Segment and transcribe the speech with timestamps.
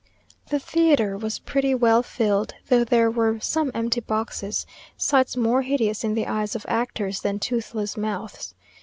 [0.49, 4.65] The theatre was pretty well filled, though there were some empty boxes,
[4.97, 8.55] sights more hideous in the eyes of actors than toothless mouths.